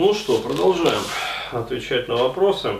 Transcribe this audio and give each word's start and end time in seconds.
Ну 0.00 0.14
что, 0.14 0.38
продолжаем 0.38 1.02
отвечать 1.50 2.06
на 2.06 2.14
вопросы. 2.14 2.74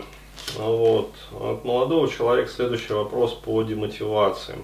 Вот. 0.55 1.11
От 1.33 1.65
молодого 1.65 2.07
человека 2.07 2.49
следующий 2.49 2.93
вопрос 2.93 3.33
по 3.33 3.61
демотивации. 3.61 4.55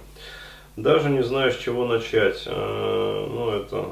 Даже 0.77 1.09
не 1.09 1.21
знаю, 1.21 1.51
с 1.51 1.57
чего 1.57 1.85
начать. 1.85 2.43
Э, 2.45 3.27
ну, 3.29 3.49
это 3.49 3.87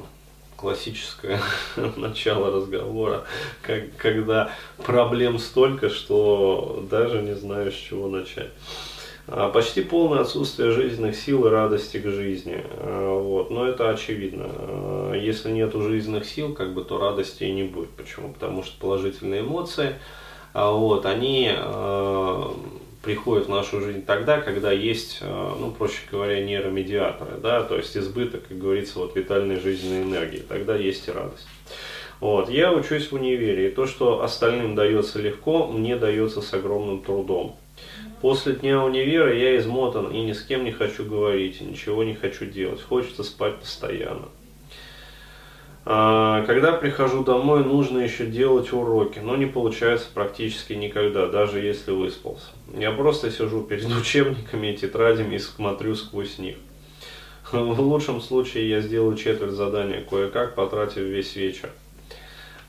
классическое 0.55 1.41
начало 1.97 2.55
разговора, 2.55 3.25
как, 3.63 3.97
когда 3.97 4.51
проблем 4.77 5.39
столько, 5.39 5.89
что 5.89 6.87
даже 6.89 7.21
не 7.21 7.35
знаю, 7.35 7.69
с 7.69 7.75
чего 7.75 8.07
начать. 8.07 8.51
А, 9.27 9.49
почти 9.49 9.81
полное 9.81 10.19
отсутствие 10.19 10.71
жизненных 10.71 11.15
сил 11.15 11.45
и 11.45 11.49
радости 11.49 11.97
к 11.97 12.07
жизни. 12.07 12.61
А, 12.77 13.17
вот. 13.17 13.51
Но 13.51 13.67
это 13.67 13.89
очевидно. 13.89 14.45
А, 14.47 15.13
если 15.13 15.51
нет 15.51 15.73
жизненных 15.73 16.25
сил, 16.25 16.53
как 16.53 16.73
бы, 16.73 16.83
то 16.83 16.97
радости 16.97 17.45
и 17.45 17.51
не 17.51 17.63
будет. 17.63 17.91
Почему? 17.91 18.33
Потому 18.33 18.63
что 18.63 18.79
положительные 18.79 19.41
эмоции, 19.41 19.95
вот, 20.53 21.07
они 21.07 21.51
приходят 23.01 23.47
в 23.47 23.49
нашу 23.49 23.81
жизнь 23.81 24.05
тогда, 24.05 24.39
когда 24.39 24.71
есть, 24.71 25.19
ну, 25.21 25.71
проще 25.71 26.01
говоря, 26.11 26.43
нейромедиаторы, 26.43 27.39
да, 27.41 27.63
то 27.63 27.75
есть 27.75 27.97
избыток, 27.97 28.47
как 28.47 28.59
говорится, 28.59 28.99
вот 28.99 29.15
витальной 29.15 29.59
жизненной 29.59 30.03
энергии, 30.03 30.43
тогда 30.47 30.75
есть 30.75 31.07
и 31.07 31.11
радость. 31.11 31.47
Вот. 32.19 32.49
Я 32.49 32.71
учусь 32.71 33.11
в 33.11 33.15
универе, 33.15 33.67
и 33.67 33.71
то, 33.71 33.87
что 33.87 34.21
остальным 34.21 34.75
дается 34.75 35.19
легко, 35.19 35.65
мне 35.67 35.95
дается 35.95 36.41
с 36.41 36.53
огромным 36.53 37.01
трудом. 37.01 37.57
После 38.23 38.53
дня 38.53 38.81
универа 38.81 39.35
я 39.35 39.57
измотан 39.57 40.09
и 40.09 40.21
ни 40.21 40.31
с 40.31 40.41
кем 40.43 40.63
не 40.63 40.71
хочу 40.71 41.03
говорить, 41.03 41.59
ничего 41.59 42.05
не 42.05 42.15
хочу 42.15 42.45
делать. 42.45 42.81
Хочется 42.81 43.21
спать 43.21 43.59
постоянно. 43.59 44.29
А, 45.83 46.45
когда 46.45 46.71
прихожу 46.71 47.25
домой, 47.25 47.65
нужно 47.65 47.99
еще 47.99 48.25
делать 48.25 48.71
уроки, 48.71 49.19
но 49.19 49.35
не 49.35 49.45
получается 49.45 50.07
практически 50.13 50.71
никогда, 50.71 51.27
даже 51.27 51.59
если 51.59 51.91
выспался. 51.91 52.45
Я 52.73 52.93
просто 52.93 53.29
сижу 53.29 53.61
перед 53.61 53.93
учебниками 54.01 54.67
и 54.67 54.77
тетрадями 54.77 55.35
и 55.35 55.39
смотрю 55.39 55.93
сквозь 55.93 56.37
них. 56.37 56.55
В 57.51 57.81
лучшем 57.81 58.21
случае 58.21 58.69
я 58.69 58.79
сделаю 58.79 59.17
четверть 59.17 59.51
задания 59.51 60.01
кое-как, 60.01 60.55
потратив 60.55 61.01
весь 61.01 61.35
вечер. 61.35 61.71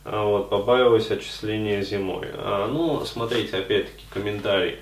А 0.04 0.24
вот, 0.24 0.50
побаиваюсь 0.50 1.12
отчисления 1.12 1.80
зимой. 1.82 2.26
А, 2.34 2.66
ну, 2.66 3.04
смотрите, 3.04 3.56
опять-таки, 3.56 4.02
комментарий. 4.12 4.78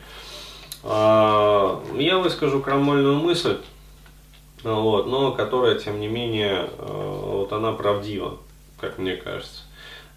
А, 0.85 1.83
я 1.97 2.19
выскажу 2.19 2.61
крамольную 2.61 3.17
мысль, 3.17 3.59
вот, 4.65 5.07
но 5.07 5.33
которая, 5.33 5.79
тем 5.79 6.01
не 6.01 6.09
менее, 6.09 6.69
а, 6.79 7.37
вот 7.39 7.53
она 7.53 7.73
правдива, 7.73 8.39
как 8.81 8.99
мне 8.99 9.17
кажется. 9.17 9.63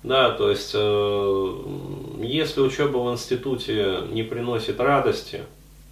Да, 0.06 0.30
то 0.30 0.52
есть, 0.52 0.72
э, 0.76 1.56
если 2.22 2.62
учеба 2.62 2.98
в 2.98 3.12
институте 3.12 4.02
не 4.12 4.22
приносит 4.22 4.80
радости, 4.80 5.42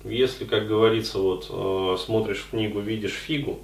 если, 0.04 0.46
как 0.46 0.68
говорится, 0.68 1.18
вот 1.18 1.48
э, 1.50 1.98
смотришь 2.00 2.46
книгу, 2.52 2.80
видишь 2.80 3.14
фигу, 3.14 3.60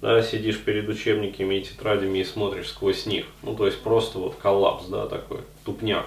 да, 0.00 0.20
сидишь 0.22 0.58
перед 0.58 0.88
учебниками 0.88 1.54
и 1.54 1.62
тетрадями 1.62 2.18
и 2.18 2.24
смотришь 2.24 2.70
сквозь 2.70 3.06
них, 3.06 3.26
ну, 3.44 3.54
то 3.54 3.66
есть 3.66 3.80
просто 3.80 4.18
вот 4.18 4.34
коллапс, 4.34 4.86
да, 4.86 5.06
такой, 5.06 5.38
тупняк. 5.64 6.06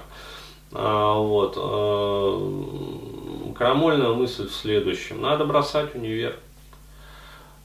А, 0.73 1.17
вот, 1.19 1.58
э, 1.58 3.53
крамольная 3.55 4.09
мысль 4.09 4.47
в 4.47 4.53
следующем. 4.53 5.22
Надо 5.22 5.45
бросать 5.45 5.95
универ. 5.95 6.35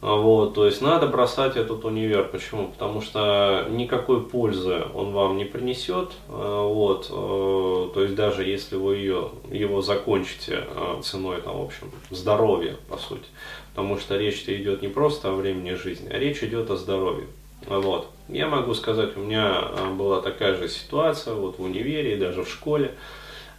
А, 0.02 0.14
вот, 0.14 0.54
то 0.54 0.64
есть 0.66 0.80
надо 0.80 1.06
бросать 1.06 1.56
этот 1.56 1.84
универ. 1.84 2.28
Почему? 2.28 2.68
Потому 2.68 3.00
что 3.00 3.66
никакой 3.70 4.22
пользы 4.22 4.84
он 4.94 5.12
вам 5.12 5.36
не 5.36 5.44
принесет. 5.44 6.12
А, 6.28 6.66
вот, 6.66 7.08
то 7.08 8.02
есть 8.02 8.14
даже 8.14 8.44
если 8.44 8.76
вы 8.76 8.96
ее, 8.96 9.30
его 9.50 9.82
закончите 9.82 10.64
ценой, 11.02 11.41
там, 11.42 11.58
в 11.58 11.64
общем, 11.64 11.91
здоровья, 12.10 12.76
по 12.88 12.96
сути. 12.96 13.26
Потому 13.75 13.98
что 13.98 14.16
речь-то 14.16 14.54
идет 14.56 14.82
не 14.82 14.88
просто 14.88 15.30
о 15.30 15.32
времени 15.32 15.75
жизни, 15.75 16.08
а 16.10 16.19
речь 16.19 16.42
идет 16.42 16.70
о 16.70 16.76
здоровье. 16.76 17.26
Вот. 17.66 18.09
Я 18.28 18.47
могу 18.48 18.75
сказать, 18.75 19.16
у 19.16 19.21
меня 19.21 19.59
а, 19.59 19.93
была 19.93 20.21
такая 20.21 20.54
же 20.54 20.69
ситуация 20.69 21.34
вот 21.34 21.59
в 21.59 21.62
универе 21.62 22.15
и 22.15 22.19
даже 22.19 22.44
в 22.44 22.48
школе. 22.48 22.94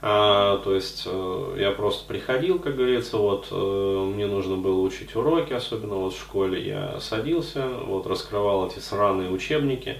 А, 0.03 0.57
то 0.63 0.73
есть 0.73 1.03
э, 1.06 1.56
я 1.59 1.72
просто 1.72 2.07
приходил, 2.07 2.57
как 2.57 2.75
говорится, 2.75 3.17
вот 3.17 3.50
э, 3.51 4.11
мне 4.16 4.25
нужно 4.25 4.56
было 4.56 4.81
учить 4.81 5.16
уроки, 5.16 5.53
особенно 5.53 5.95
вот 5.95 6.13
в 6.13 6.19
школе. 6.19 6.66
Я 6.66 7.00
садился, 7.00 7.67
вот 7.85 8.07
раскрывал 8.07 8.67
эти 8.67 8.79
сраные 8.79 9.29
учебники 9.29 9.97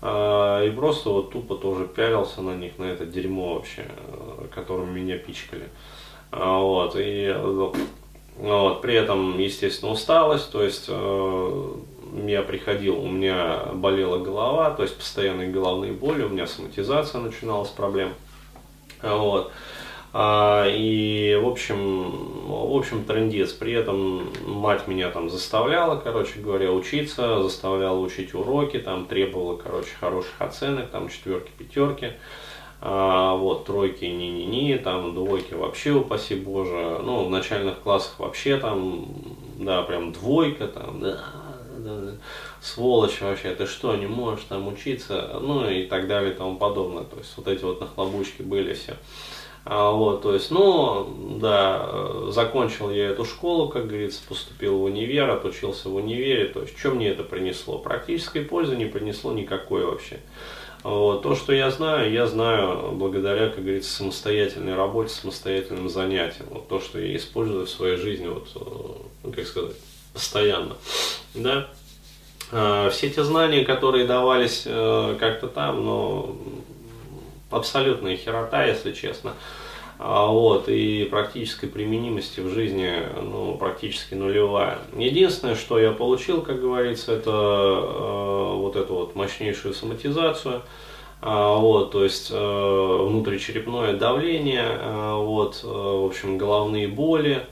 а, 0.00 0.64
и 0.64 0.70
просто 0.70 1.10
вот 1.10 1.30
тупо 1.30 1.56
тоже 1.56 1.86
пялился 1.86 2.40
на 2.40 2.54
них, 2.54 2.78
на 2.78 2.84
это 2.84 3.04
дерьмо 3.04 3.54
вообще, 3.54 3.84
э, 3.86 4.46
которым 4.54 4.94
меня 4.94 5.18
пичкали. 5.18 5.68
А, 6.30 6.60
вот, 6.60 6.94
и 6.96 7.34
вот, 7.36 8.80
при 8.80 8.94
этом, 8.94 9.38
естественно, 9.38 9.90
усталость, 9.90 10.52
то 10.52 10.62
есть 10.62 10.88
я 12.26 12.42
приходил, 12.42 12.98
у 12.98 13.08
меня 13.08 13.66
болела 13.74 14.18
голова, 14.18 14.70
то 14.70 14.82
есть 14.82 14.96
постоянные 14.96 15.48
головные 15.48 15.92
боли, 15.92 16.22
у 16.22 16.28
меня 16.28 16.46
соматизация 16.46 17.20
начиналась 17.20 17.70
проблем. 17.70 18.14
Вот. 19.02 19.52
А, 20.12 20.66
и, 20.66 21.38
в 21.40 21.46
общем, 21.46 22.46
в 22.46 22.76
общем, 22.76 23.04
трендец. 23.04 23.52
При 23.52 23.72
этом 23.72 24.32
мать 24.46 24.88
меня 24.88 25.10
там 25.10 25.28
заставляла, 25.28 25.96
короче 25.96 26.40
говоря, 26.40 26.72
учиться, 26.72 27.42
заставляла 27.42 27.98
учить 27.98 28.34
уроки, 28.34 28.78
там 28.78 29.06
требовала, 29.06 29.56
короче, 29.56 29.90
хороших 30.00 30.32
оценок, 30.38 30.90
там 30.90 31.08
четверки, 31.08 31.50
пятерки. 31.58 32.12
А, 32.80 33.34
вот, 33.34 33.66
тройки, 33.66 34.04
не-не-не, 34.04 34.78
там, 34.78 35.14
двойки 35.14 35.54
вообще, 35.54 35.90
упаси 35.90 36.36
боже. 36.36 37.00
Ну, 37.02 37.24
в 37.24 37.30
начальных 37.30 37.80
классах 37.80 38.18
вообще 38.18 38.56
там, 38.56 39.06
да, 39.58 39.82
прям 39.82 40.12
двойка, 40.12 40.68
там, 40.68 41.00
да, 41.00 41.20
сволочь 42.60 43.20
вообще, 43.20 43.54
ты 43.54 43.66
что, 43.66 43.94
не 43.96 44.06
можешь 44.06 44.44
там 44.48 44.68
учиться, 44.68 45.38
ну 45.40 45.68
и 45.68 45.86
так 45.86 46.06
далее 46.08 46.32
и 46.32 46.36
тому 46.36 46.56
подобное. 46.56 47.04
То 47.04 47.16
есть 47.18 47.32
вот 47.36 47.48
эти 47.48 47.64
вот 47.64 47.80
нахлобучки 47.80 48.42
были 48.42 48.74
все. 48.74 48.96
А, 49.70 49.90
вот, 49.90 50.22
то 50.22 50.32
есть, 50.32 50.50
ну, 50.50 51.38
да, 51.40 52.30
закончил 52.30 52.90
я 52.90 53.08
эту 53.10 53.26
школу, 53.26 53.68
как 53.68 53.86
говорится, 53.86 54.22
поступил 54.26 54.78
в 54.78 54.84
универ, 54.84 55.28
отучился 55.28 55.90
в 55.90 55.96
универе, 55.96 56.46
то 56.46 56.62
есть, 56.62 56.78
что 56.78 56.92
мне 56.92 57.08
это 57.08 57.22
принесло? 57.22 57.78
Практической 57.78 58.40
пользы 58.40 58.76
не 58.76 58.86
принесло 58.86 59.32
никакой 59.32 59.84
вообще. 59.84 60.20
Вот, 60.84 61.22
то, 61.22 61.34
что 61.34 61.52
я 61.52 61.70
знаю, 61.70 62.10
я 62.10 62.26
знаю 62.26 62.92
благодаря, 62.92 63.50
как 63.50 63.62
говорится, 63.62 63.92
самостоятельной 63.92 64.74
работе, 64.74 65.10
самостоятельным 65.10 65.90
занятиям. 65.90 66.46
Вот 66.50 66.68
то, 66.68 66.80
что 66.80 66.98
я 67.00 67.14
использую 67.16 67.66
в 67.66 67.70
своей 67.70 67.96
жизни, 67.96 68.28
вот, 68.28 68.48
э, 68.54 69.30
как 69.32 69.46
сказать, 69.46 69.76
постоянно. 70.18 70.76
Да? 71.34 71.68
А, 72.50 72.90
все 72.90 73.08
те 73.08 73.22
знания, 73.22 73.64
которые 73.64 74.04
давались 74.04 74.64
э, 74.66 75.16
как-то 75.18 75.46
там, 75.46 75.84
но 75.84 76.36
абсолютная 77.50 78.16
херота, 78.16 78.64
если 78.64 78.92
честно. 78.92 79.34
А, 80.00 80.26
вот, 80.26 80.68
и 80.68 81.04
практической 81.04 81.68
применимости 81.68 82.40
в 82.40 82.52
жизни 82.52 82.94
ну, 83.22 83.56
практически 83.56 84.14
нулевая. 84.14 84.78
Единственное, 84.96 85.54
что 85.54 85.78
я 85.78 85.92
получил, 85.92 86.42
как 86.42 86.60
говорится, 86.60 87.12
это 87.12 87.30
э, 87.30 88.52
вот 88.56 88.74
эту 88.74 88.94
вот 88.94 89.14
мощнейшую 89.14 89.72
соматизацию, 89.72 90.62
а, 91.22 91.56
вот, 91.56 91.92
то 91.92 92.02
есть 92.02 92.30
э, 92.32 93.06
внутричерепное 93.08 93.92
давление, 93.92 94.80
вот, 95.14 95.60
в 95.62 96.06
общем, 96.06 96.38
головные 96.38 96.88
боли, 96.88 97.46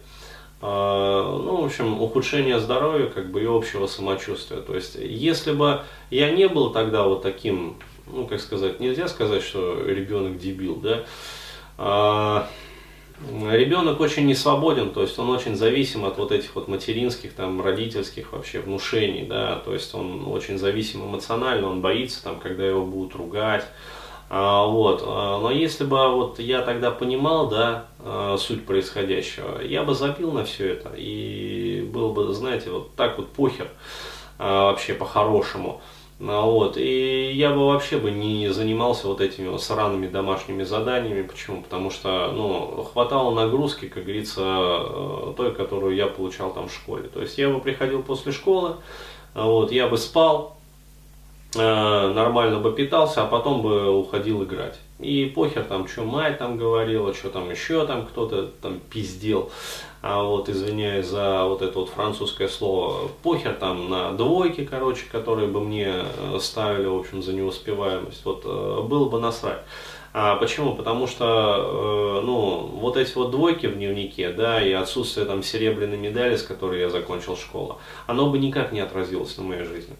ну, 0.62 1.60
в 1.60 1.64
общем, 1.66 2.00
ухудшение 2.00 2.58
здоровья, 2.58 3.06
как 3.06 3.30
бы, 3.30 3.42
и 3.42 3.46
общего 3.46 3.86
самочувствия. 3.86 4.60
То 4.60 4.74
есть, 4.74 4.94
если 4.94 5.52
бы 5.52 5.82
я 6.10 6.30
не 6.30 6.48
был 6.48 6.70
тогда 6.70 7.04
вот 7.04 7.22
таким, 7.22 7.76
ну, 8.06 8.26
как 8.26 8.40
сказать, 8.40 8.80
нельзя 8.80 9.08
сказать, 9.08 9.42
что 9.42 9.82
ребенок 9.84 10.38
дебил, 10.38 10.76
да, 10.76 11.04
а, 11.78 12.48
ребенок 13.50 14.00
очень 14.00 14.26
не 14.26 14.34
свободен, 14.34 14.90
то 14.90 15.02
есть 15.02 15.18
он 15.18 15.28
очень 15.30 15.56
зависим 15.56 16.04
от 16.04 16.16
вот 16.16 16.32
этих 16.32 16.54
вот 16.54 16.68
материнских, 16.68 17.34
там, 17.34 17.60
родительских 17.60 18.32
вообще 18.32 18.60
внушений, 18.60 19.24
да, 19.24 19.56
то 19.56 19.74
есть 19.74 19.94
он 19.94 20.26
очень 20.26 20.58
зависим 20.58 21.04
эмоционально, 21.04 21.68
он 21.68 21.80
боится, 21.82 22.22
там, 22.22 22.38
когда 22.40 22.66
его 22.66 22.84
будут 22.84 23.14
ругать, 23.14 23.64
а, 23.64 24.05
вот. 24.28 25.04
А, 25.06 25.38
но 25.40 25.50
если 25.50 25.84
бы 25.84 26.08
вот 26.08 26.38
я 26.38 26.62
тогда 26.62 26.90
понимал, 26.90 27.48
да, 27.48 27.86
а, 28.00 28.36
суть 28.36 28.66
происходящего, 28.66 29.60
я 29.60 29.84
бы 29.84 29.94
забил 29.94 30.32
на 30.32 30.44
все 30.44 30.72
это 30.72 30.92
и 30.96 31.88
был 31.92 32.12
бы, 32.12 32.32
знаете, 32.34 32.70
вот 32.70 32.94
так 32.96 33.18
вот 33.18 33.28
похер 33.28 33.68
вообще 34.38 34.92
по-хорошему. 34.92 35.80
Вот. 36.18 36.76
И 36.76 37.32
я 37.32 37.50
бы 37.50 37.66
вообще 37.66 37.96
бы 37.96 38.10
не 38.10 38.52
занимался 38.52 39.06
вот 39.06 39.20
этими 39.22 39.48
вот 39.48 39.62
сраными 39.62 40.06
домашними 40.06 40.62
заданиями. 40.62 41.22
Почему? 41.22 41.62
Потому 41.62 41.90
что 41.90 42.32
ну, 42.34 42.86
хватало 42.92 43.34
нагрузки, 43.34 43.86
как 43.88 44.04
говорится, 44.04 45.32
той, 45.36 45.54
которую 45.54 45.94
я 45.94 46.06
получал 46.06 46.52
там 46.52 46.68
в 46.68 46.74
школе. 46.74 47.08
То 47.08 47.22
есть 47.22 47.38
я 47.38 47.48
бы 47.48 47.60
приходил 47.60 48.02
после 48.02 48.32
школы, 48.32 48.76
вот, 49.34 49.72
я 49.72 49.88
бы 49.88 49.96
спал, 49.96 50.55
Э, 50.55 50.55
нормально 51.54 52.58
бы 52.58 52.72
питался, 52.72 53.22
а 53.22 53.26
потом 53.26 53.62
бы 53.62 53.90
уходил 53.90 54.44
играть. 54.44 54.78
И 54.98 55.26
похер 55.26 55.64
там, 55.64 55.88
что 55.88 56.04
мать 56.04 56.38
там 56.38 56.56
говорила, 56.56 57.12
что 57.14 57.28
там 57.28 57.50
еще 57.50 57.86
там 57.86 58.06
кто-то 58.06 58.50
там 58.60 58.80
пиздел. 58.90 59.50
А 60.02 60.22
вот, 60.22 60.48
извиняюсь 60.48 61.06
за 61.06 61.44
вот 61.46 61.62
это 61.62 61.80
вот 61.80 61.88
французское 61.88 62.46
слово, 62.48 63.08
похер 63.22 63.54
там 63.54 63.90
на 63.90 64.12
двойки, 64.12 64.64
короче, 64.64 65.04
которые 65.10 65.48
бы 65.48 65.60
мне 65.60 65.92
э, 65.92 66.38
ставили, 66.40 66.86
в 66.86 66.94
общем, 66.94 67.22
за 67.22 67.32
неуспеваемость. 67.32 68.24
Вот, 68.24 68.42
э, 68.44 68.82
было 68.82 69.08
бы 69.08 69.18
насрать. 69.18 69.62
А 70.12 70.36
почему? 70.36 70.74
Потому 70.76 71.08
что, 71.08 71.24
э, 71.26 72.24
ну, 72.24 72.70
вот 72.74 72.96
эти 72.96 73.14
вот 73.16 73.32
двойки 73.32 73.66
в 73.66 73.74
дневнике, 73.74 74.30
да, 74.30 74.62
и 74.62 74.70
отсутствие 74.72 75.26
там 75.26 75.42
серебряной 75.42 75.98
медали, 75.98 76.36
с 76.36 76.42
которой 76.42 76.80
я 76.80 76.88
закончил 76.88 77.36
школу, 77.36 77.78
оно 78.06 78.30
бы 78.30 78.38
никак 78.38 78.72
не 78.72 78.80
отразилось 78.80 79.36
на 79.36 79.42
моей 79.42 79.64
жизни. 79.64 79.96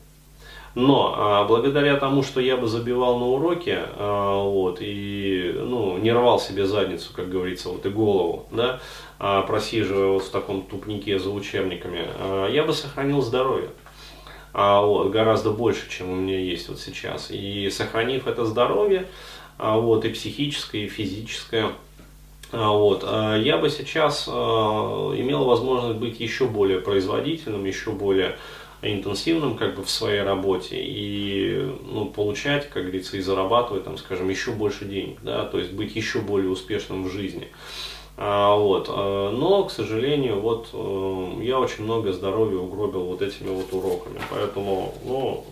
Но 0.77 1.15
а, 1.17 1.45
благодаря 1.45 1.97
тому, 1.97 2.23
что 2.23 2.39
я 2.39 2.59
бы 2.59 2.69
забивал 2.69 3.19
на 3.19 3.25
уроки, 3.25 3.79
а, 3.79 4.43
вот, 4.43 4.77
и 4.83 5.55
ну, 5.57 5.97
не 5.97 6.13
рвал 6.13 6.39
себе 6.39 6.67
задницу, 6.67 7.15
как 7.15 7.31
говорится, 7.31 7.71
вот 7.71 7.87
и 7.87 7.89
голову, 7.89 8.47
да, 8.51 8.79
а, 9.19 9.41
просиживая 9.41 10.09
вот 10.09 10.25
в 10.25 10.29
таком 10.29 10.61
тупнике 10.61 11.19
за 11.19 11.31
учебниками, 11.31 12.03
а, 12.19 12.51
я 12.51 12.63
бы 12.63 12.75
сохранил 12.75 13.23
здоровье. 13.23 13.71
А, 14.53 14.83
вот, 14.83 15.11
гораздо 15.11 15.51
больше, 15.51 15.89
чем 15.89 16.11
у 16.11 16.15
меня 16.15 16.39
есть 16.39 16.69
вот 16.69 16.79
сейчас. 16.79 17.31
И 17.31 17.71
сохранив 17.71 18.27
это 18.27 18.45
здоровье, 18.45 19.07
а, 19.57 19.79
вот, 19.79 20.05
и 20.05 20.11
психическое, 20.11 20.85
и 20.85 20.89
физическое, 20.89 21.71
вот, 22.53 23.03
я 23.03 23.57
бы 23.57 23.71
сейчас 23.71 24.29
имел 24.29 25.45
возможность 25.45 25.99
быть 25.99 26.21
еще 26.21 26.47
более 26.47 26.79
производительным, 26.79 27.65
еще 27.65 27.91
более 27.91 28.37
интенсивным 28.83 29.57
как 29.57 29.77
бы 29.77 29.83
в 29.83 29.91
своей 29.91 30.23
работе 30.23 30.77
и 30.79 31.75
ну, 31.85 32.07
получать, 32.07 32.69
как 32.69 32.83
говорится, 32.83 33.17
и 33.17 33.21
зарабатывать, 33.21 33.85
там, 33.85 33.99
скажем, 33.99 34.29
еще 34.29 34.53
больше 34.53 34.85
денег, 34.85 35.19
да, 35.23 35.45
то 35.45 35.59
есть 35.59 35.73
быть 35.73 35.97
еще 35.97 36.21
более 36.21 36.51
успешным 36.51 37.05
в 37.05 37.11
жизни. 37.11 37.49
А, 38.19 38.57
вот, 38.57 38.89
но, 38.89 39.65
к 39.65 39.71
сожалению, 39.71 40.41
вот 40.41 40.69
я 41.43 41.59
очень 41.59 41.85
много 41.85 42.13
здоровья 42.13 42.59
угробил 42.59 43.05
вот 43.05 43.23
этими 43.23 43.49
вот 43.49 43.73
уроками, 43.73 44.21
поэтому, 44.31 44.95
ну, 45.05 45.45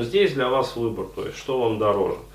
здесь 0.00 0.32
для 0.32 0.48
вас 0.48 0.76
выбор, 0.76 1.06
то 1.14 1.24
есть 1.24 1.38
что 1.38 1.60
вам 1.60 1.78
дороже– 1.78 2.18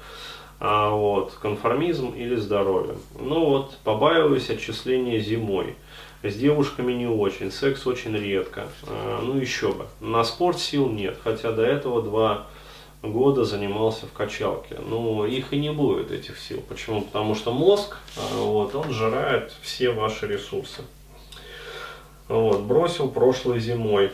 а, 0.60 0.90
вот, 0.90 1.34
конформизм 1.42 2.10
или 2.10 2.36
здоровье. 2.36 2.96
Ну 3.18 3.46
вот, 3.46 3.78
побаиваюсь 3.84 4.50
отчисления 4.50 5.20
зимой. 5.20 5.76
С 6.22 6.36
девушками 6.36 6.92
не 6.92 7.08
очень, 7.08 7.50
секс 7.50 7.88
очень 7.88 8.16
редко. 8.16 8.68
А, 8.86 9.22
ну 9.24 9.38
еще 9.38 9.72
бы. 9.72 9.88
На 10.02 10.24
спорт 10.24 10.60
сил 10.60 10.90
нет, 10.90 11.18
хотя 11.24 11.52
до 11.52 11.64
этого 11.64 12.02
два 12.02 12.48
года 13.02 13.46
занимался 13.46 14.06
в 14.06 14.12
качалке. 14.12 14.78
Ну, 14.86 15.26
их 15.26 15.54
и 15.54 15.58
не 15.58 15.72
будет, 15.72 16.12
этих 16.12 16.38
сил. 16.38 16.62
Почему? 16.68 17.02
Потому 17.04 17.36
что 17.36 17.54
мозг, 17.54 17.98
а, 18.18 18.42
вот, 18.42 18.76
он 18.76 18.92
жирает 18.92 19.54
все 19.62 19.92
ваши 19.92 20.28
ресурсы. 20.28 20.82
Вот, 22.28 22.62
бросил 22.62 23.10
прошлой 23.10 23.60
зимой. 23.60 24.12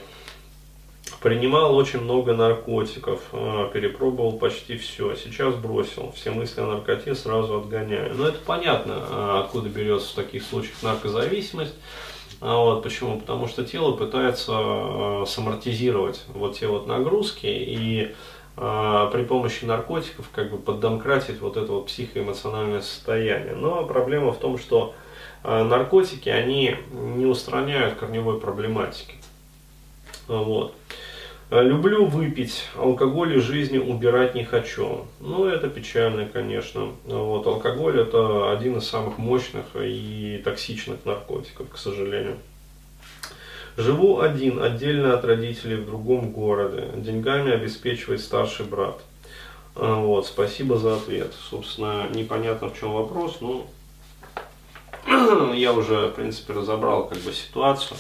Принимал 1.26 1.76
очень 1.76 2.02
много 2.02 2.36
наркотиков, 2.36 3.20
а, 3.32 3.68
перепробовал 3.70 4.34
почти 4.34 4.78
все. 4.78 5.16
Сейчас 5.16 5.56
бросил. 5.56 6.12
Все 6.12 6.30
мысли 6.30 6.62
о 6.62 6.68
наркоте 6.68 7.16
сразу 7.16 7.62
отгоняю. 7.62 8.14
Но 8.14 8.28
это 8.28 8.38
понятно, 8.46 8.98
а, 9.10 9.42
откуда 9.44 9.68
берется 9.68 10.12
в 10.12 10.14
таких 10.14 10.44
случаях 10.44 10.84
наркозависимость. 10.84 11.74
А 12.42 12.56
вот 12.58 12.84
почему? 12.84 13.20
Потому 13.20 13.48
что 13.48 13.66
тело 13.66 13.94
пытается 13.94 15.24
самортизировать 15.26 16.24
вот 16.28 16.60
те 16.60 16.68
вот 16.68 16.86
нагрузки 16.86 17.48
и 17.48 18.14
при 18.56 19.24
помощи 19.24 19.66
наркотиков 19.66 20.30
как 20.32 20.52
бы 20.52 20.60
поддомкратить 20.60 21.42
вот 21.42 21.58
это 21.58 21.72
вот 21.72 21.88
психоэмоциональное 21.88 22.82
состояние. 22.82 23.56
Но 23.56 23.84
проблема 23.86 24.32
в 24.32 24.38
том, 24.38 24.60
что 24.60 24.94
наркотики, 25.44 26.30
они 26.30 26.76
не 26.92 27.26
устраняют 27.26 27.96
корневой 27.96 28.40
проблематики. 28.40 29.16
Вот. 30.28 30.76
Э, 31.52 31.62
люблю 31.62 32.06
выпить, 32.06 32.66
алкоголь 32.76 33.38
из 33.38 33.44
жизни 33.44 33.78
убирать 33.78 34.34
не 34.34 34.44
хочу. 34.44 35.06
Ну, 35.20 35.46
это 35.46 35.70
печально, 35.70 36.26
конечно. 36.26 36.92
Вот, 37.04 37.46
алкоголь 37.46 38.00
это 38.00 38.52
один 38.52 38.78
из 38.78 38.88
самых 38.88 39.20
мощных 39.20 39.66
и 39.76 40.42
токсичных 40.44 41.06
наркотиков, 41.06 41.70
к 41.70 41.78
сожалению. 41.78 42.38
Живу 43.78 44.22
один, 44.22 44.64
отдельно 44.64 45.14
от 45.14 45.24
родителей 45.24 45.76
в 45.76 45.86
другом 45.86 46.32
городе. 46.32 46.88
Деньгами 46.96 47.52
обеспечивает 47.52 48.22
старший 48.22 48.66
брат. 48.66 49.00
Э, 49.76 49.94
вот, 49.94 50.26
спасибо 50.26 50.80
за 50.80 50.96
ответ. 50.96 51.32
Собственно, 51.50 52.08
непонятно 52.12 52.70
в 52.70 52.80
чем 52.80 52.94
вопрос, 52.94 53.38
но 53.42 53.68
я 55.54 55.74
уже, 55.74 56.08
в 56.08 56.14
принципе, 56.14 56.54
разобрал 56.54 57.08
как 57.08 57.20
бы 57.20 57.32
ситуацию. 57.34 57.98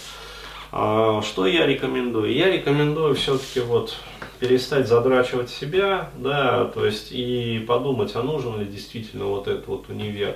А, 0.77 1.21
что 1.21 1.47
я 1.47 1.65
рекомендую? 1.65 2.33
Я 2.33 2.51
рекомендую 2.51 3.15
все-таки 3.15 3.61
вот 3.61 3.95
перестать 4.41 4.89
задрачивать 4.89 5.49
себя, 5.49 6.09
да, 6.17 6.65
то 6.65 6.85
есть 6.85 7.13
и 7.13 7.63
подумать, 7.65 8.13
а 8.15 8.23
нужен 8.23 8.59
ли 8.59 8.65
действительно 8.65 9.23
вот 9.23 9.47
этот 9.47 9.67
вот 9.67 9.87
универ. 9.87 10.35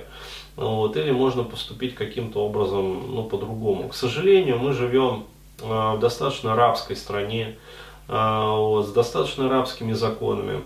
Вот, 0.56 0.96
или 0.96 1.10
можно 1.10 1.44
поступить 1.44 1.94
каким-то 1.94 2.42
образом, 2.42 3.14
ну, 3.14 3.24
по-другому. 3.24 3.90
К 3.90 3.94
сожалению, 3.94 4.58
мы 4.58 4.72
живем 4.72 5.26
э, 5.60 5.66
в 5.66 5.98
достаточно 6.00 6.56
рабской 6.56 6.96
стране, 6.96 7.58
э, 8.08 8.12
вот, 8.14 8.86
с 8.86 8.92
достаточно 8.92 9.46
рабскими 9.46 9.92
законами, 9.92 10.62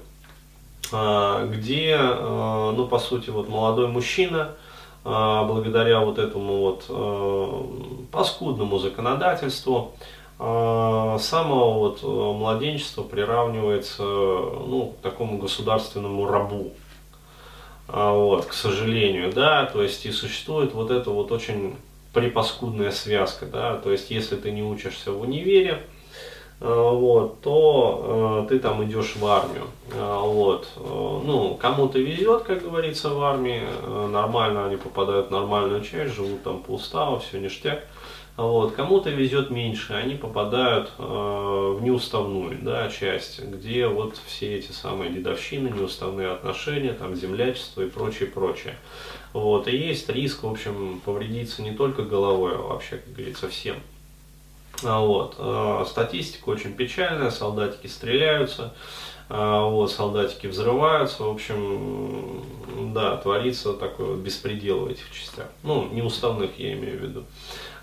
где, 0.93 1.99
ну, 1.99 2.87
по 2.87 3.01
сути, 3.01 3.31
вот 3.31 3.49
молодой 3.49 3.89
мужчина, 3.89 4.51
а, 4.51 4.55
благодаря 5.05 6.01
вот 6.01 6.19
этому 6.19 6.61
вот 6.61 6.87
э, 6.89 8.07
паскудному 8.11 8.79
законодательству 8.79 9.93
а, 10.39 11.19
самого 11.19 11.79
вот 11.79 12.01
э, 12.03 12.07
младенчества 12.07 13.03
приравнивается 13.03 14.03
ну, 14.03 14.95
к 14.99 15.03
такому 15.03 15.39
государственному 15.39 16.27
рабу. 16.27 16.73
А, 17.87 18.13
вот, 18.13 18.47
к 18.47 18.55
сожалению, 18.55 19.31
да, 19.31 19.67
то 19.67 19.83
есть 19.83 20.07
и 20.07 20.11
существует 20.11 20.73
вот 20.73 20.91
эта 20.91 21.11
вот 21.11 21.31
очень 21.33 21.77
припаскудная 22.15 22.91
связка, 22.91 23.45
да, 23.45 23.77
то 23.77 23.93
есть 23.93 24.11
если 24.11 24.37
ты 24.37 24.51
не 24.53 24.63
учишься 24.63 25.13
в 25.13 25.21
универе, 25.21 25.85
Э, 26.61 26.91
вот, 26.93 27.41
то 27.43 28.47
ты 28.49 28.59
там 28.59 28.83
идешь 28.85 29.17
в 29.17 29.27
армию. 29.27 29.67
Э, 30.05 30.21
вот. 30.21 30.69
Ну, 30.77 31.57
кому-то 31.61 31.99
везет, 31.99 32.43
как 32.43 32.63
говорится, 32.63 33.11
в 33.11 33.23
армии, 33.23 33.63
нормально 34.11 34.67
они 34.67 34.77
попадают 34.77 35.29
в 35.29 35.31
нормальную 35.31 35.83
часть, 35.83 36.15
живут 36.15 36.43
там 36.43 36.63
по 36.63 36.73
уставу, 36.73 37.19
все 37.19 37.39
ништяк. 37.39 37.85
Вот. 38.37 38.75
Кому-то 38.75 39.11
везет 39.11 39.51
меньше, 39.51 39.93
они 39.93 40.17
попадают 40.17 40.91
э, 40.99 41.03
в 41.03 41.81
неуставную 41.83 42.59
да, 42.61 42.89
часть, 42.89 43.41
где 43.41 43.87
вот 43.87 44.17
все 44.27 44.57
эти 44.57 44.73
самые 44.73 45.11
дедовщины, 45.11 45.69
неуставные 45.69 46.33
отношения, 46.33 46.93
там, 46.95 47.15
землячество 47.15 47.83
и 47.83 47.89
прочее, 47.89 48.29
прочее. 48.29 48.75
Вот. 49.33 49.69
И 49.69 49.77
есть 49.77 50.09
риск, 50.09 50.43
в 50.43 50.51
общем, 50.51 51.01
повредиться 51.05 51.63
не 51.63 51.73
только 51.73 52.03
головой, 52.03 52.57
а 52.57 52.63
вообще, 52.63 52.97
как 52.97 53.15
говорится, 53.15 53.49
всем. 53.49 53.77
А, 54.83 54.99
вот. 54.99 55.37
А, 55.39 55.85
статистика 55.89 56.49
очень 56.49 56.75
печальная, 56.75 57.31
солдатики 57.31 57.87
стреляются, 57.87 58.65
а, 58.65 58.75
вот, 59.29 59.91
солдатики 59.91 60.47
взрываются, 60.47 61.25
в 61.25 61.31
общем, 61.31 62.43
да, 62.93 63.17
творится 63.17 63.73
такой 63.73 64.07
вот 64.07 64.19
беспредел 64.19 64.81
в 64.81 64.89
этих 64.89 65.11
частях. 65.13 65.47
Ну, 65.63 65.89
неуставных 65.93 66.59
я 66.59 66.75
имею 66.75 66.99
в 66.99 67.03
виду. 67.03 67.25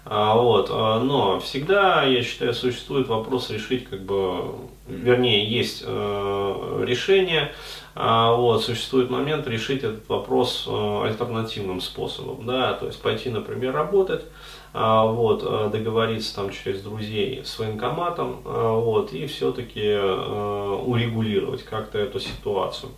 А, 0.03 0.36
вот, 0.36 0.69
но 0.69 1.39
всегда, 1.39 2.03
я 2.03 2.24
считаю, 2.24 2.53
существует 2.55 3.07
вопрос 3.07 3.51
решить, 3.51 3.88
как 3.88 4.01
бы, 4.01 4.55
вернее, 4.88 5.48
есть 5.48 5.83
э, 5.86 6.83
решение, 6.86 7.51
а, 7.93 8.33
вот, 8.33 8.63
существует 8.63 9.10
момент 9.10 9.48
решить 9.48 9.83
этот 9.83 10.07
вопрос 10.10 10.65
э, 10.67 11.01
альтернативным 11.05 11.81
способом, 11.81 12.45
да, 12.45 12.74
то 12.74 12.88
есть 12.88 13.01
пойти, 13.01 13.29
например, 13.29 13.74
работать, 13.74 14.24
а, 14.24 14.29
вот, 14.73 15.43
э, 15.43 15.69
договориться 15.71 16.35
там 16.35 16.49
через 16.51 16.81
друзей 16.81 17.43
с 17.43 17.59
военкоматом, 17.59 18.41
а, 18.45 18.73
вот, 18.73 19.11
и 19.13 19.25
все-таки 19.27 19.81
э, 19.83 20.81
урегулировать 20.85 21.63
как-то 21.63 21.97
эту 21.97 22.19
ситуацию. 22.19 22.91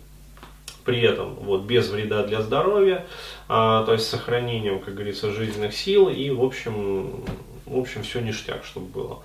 При 0.84 1.00
этом 1.00 1.34
вот, 1.34 1.62
без 1.62 1.88
вреда 1.88 2.22
для 2.24 2.42
здоровья, 2.42 3.06
а, 3.48 3.84
то 3.84 3.92
есть 3.92 4.08
сохранением, 4.08 4.80
как 4.80 4.94
говорится, 4.94 5.32
жизненных 5.32 5.74
сил 5.74 6.08
и, 6.08 6.30
в 6.30 6.44
общем, 6.44 7.24
в 7.66 7.78
общем, 7.78 8.02
все 8.02 8.20
ништяк, 8.20 8.64
чтобы 8.64 8.86
было. 8.86 9.18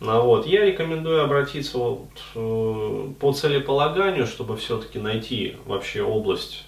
Вот. 0.00 0.46
Я 0.46 0.64
рекомендую 0.64 1.22
обратиться 1.22 1.78
вот, 1.78 2.08
э, 2.34 3.08
по 3.20 3.32
целеполаганию, 3.32 4.26
чтобы 4.26 4.56
все-таки 4.56 4.98
найти 4.98 5.56
вообще 5.66 6.02
область 6.02 6.64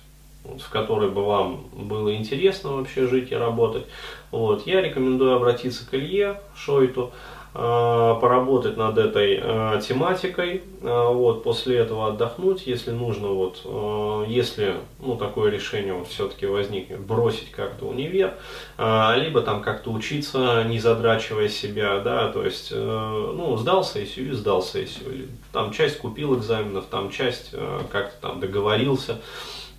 в 0.58 0.70
которой 0.70 1.10
бы 1.10 1.24
вам 1.24 1.64
было 1.72 2.14
интересно 2.14 2.72
вообще 2.72 3.06
жить 3.06 3.32
и 3.32 3.36
работать, 3.36 3.86
вот, 4.30 4.66
я 4.66 4.80
рекомендую 4.80 5.36
обратиться 5.36 5.88
к 5.88 5.94
Илье 5.94 6.40
Шойту, 6.54 7.12
Э, 7.58 8.18
поработать 8.20 8.76
над 8.76 8.98
этой 8.98 9.40
э, 9.42 9.80
тематикой, 9.80 10.62
э, 10.82 11.08
вот, 11.08 11.42
после 11.42 11.78
этого 11.78 12.08
отдохнуть, 12.08 12.66
если 12.66 12.90
нужно, 12.90 13.28
вот, 13.28 13.62
если, 14.28 14.74
ну, 15.00 15.16
такое 15.16 15.50
решение 15.50 15.94
вот 15.94 16.06
все-таки 16.08 16.44
возникнет, 16.44 17.00
бросить 17.00 17.50
как-то 17.52 17.86
универ, 17.86 18.34
либо 18.78 19.40
там 19.40 19.62
как-то 19.62 19.90
учиться, 19.90 20.64
не 20.64 20.78
задрачивая 20.78 21.48
себя, 21.48 22.00
да, 22.00 22.28
то 22.28 22.44
есть, 22.44 22.72
ну, 22.72 23.56
сдал 23.56 23.84
сессию 23.84 24.30
и 24.30 24.32
сдал 24.32 24.62
сессию, 24.62 25.14
или, 25.14 25.28
там 25.52 25.72
часть 25.72 25.98
купил 25.98 26.36
экзаменов, 26.36 26.86
там 26.86 27.10
часть 27.10 27.52
как-то 27.90 28.16
там 28.20 28.40
договорился, 28.40 29.20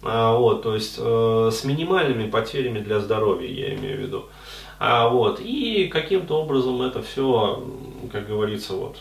вот, 0.02 0.62
то 0.64 0.76
есть, 0.76 0.96
с 0.96 1.64
минимальными 1.64 2.30
потерями 2.30 2.80
для 2.80 3.00
здоровья, 3.00 3.50
я 3.50 3.76
имею 3.76 3.98
в 3.98 4.02
виду. 4.02 4.26
А, 4.80 5.10
вот, 5.10 5.40
и 5.40 5.88
каким-то 5.88 6.40
образом 6.42 6.82
это 6.84 7.02
все, 7.02 7.64
как 8.12 8.28
говорится, 8.28 8.74
вот, 8.74 8.98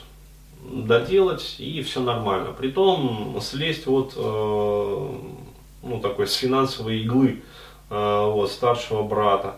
доделать, 0.70 1.56
и 1.58 1.82
все 1.82 2.00
нормально. 2.00 2.52
Притом 2.52 3.38
слезть 3.42 3.86
вот, 3.86 4.14
э, 4.16 5.10
ну, 5.82 6.00
такой, 6.00 6.26
с 6.26 6.34
финансовой 6.34 7.00
иглы 7.00 7.42
э, 7.90 8.30
вот, 8.32 8.50
старшего 8.50 9.02
брата. 9.02 9.56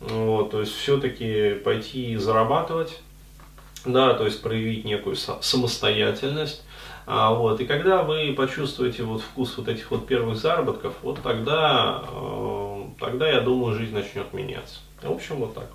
Вот, 0.00 0.50
то 0.50 0.60
есть 0.60 0.72
все-таки 0.74 1.54
пойти 1.54 2.16
зарабатывать, 2.16 3.00
да, 3.84 4.14
то 4.14 4.24
есть 4.24 4.42
проявить 4.42 4.84
некую 4.84 5.16
самостоятельность. 5.16 6.62
А, 7.06 7.34
вот, 7.34 7.60
и 7.60 7.66
когда 7.66 8.02
вы 8.02 8.32
почувствуете 8.36 9.02
вот 9.02 9.20
вкус 9.20 9.56
вот 9.58 9.68
этих 9.68 9.90
вот 9.90 10.06
первых 10.06 10.36
заработков, 10.36 10.94
вот 11.02 11.20
тогда, 11.22 12.02
э, 12.10 12.82
тогда 12.98 13.28
я 13.28 13.40
думаю, 13.40 13.74
жизнь 13.74 13.94
начнет 13.94 14.32
меняться. 14.32 14.80
В 15.02 15.12
общем, 15.12 15.36
вот 15.36 15.54
так. 15.54 15.68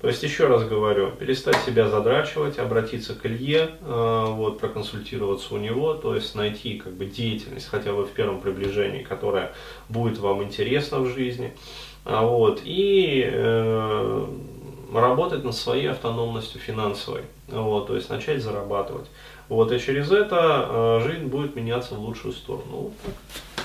То 0.00 0.08
есть, 0.08 0.22
еще 0.22 0.48
раз 0.48 0.64
говорю, 0.64 1.10
перестать 1.12 1.56
себя 1.58 1.88
задрачивать, 1.88 2.58
обратиться 2.58 3.14
к 3.14 3.24
Илье, 3.26 3.70
э, 3.80 4.24
вот, 4.28 4.58
проконсультироваться 4.58 5.54
у 5.54 5.58
него, 5.58 5.94
то 5.94 6.14
есть 6.14 6.34
найти 6.34 6.78
как 6.78 6.94
бы 6.94 7.04
деятельность 7.04 7.68
хотя 7.68 7.92
бы 7.92 8.04
в 8.04 8.10
первом 8.10 8.40
приближении, 8.40 9.02
которая 9.02 9.52
будет 9.88 10.18
вам 10.18 10.42
интересна 10.42 10.98
в 10.98 11.06
жизни, 11.06 11.54
а, 12.04 12.22
вот, 12.22 12.62
и 12.64 13.28
э, 13.30 14.26
работать 15.00 15.44
над 15.44 15.54
своей 15.54 15.90
автономностью 15.90 16.60
финансовой, 16.60 17.22
вот, 17.48 17.86
то 17.86 17.96
есть 17.96 18.10
начать 18.10 18.42
зарабатывать. 18.42 19.08
Вот, 19.48 19.72
и 19.72 19.78
через 19.78 20.10
это 20.10 20.66
э, 20.68 21.00
жизнь 21.04 21.26
будет 21.26 21.56
меняться 21.56 21.94
в 21.94 22.00
лучшую 22.00 22.32
сторону. 22.32 22.64
Вот 22.70 22.92
так. 23.04 23.61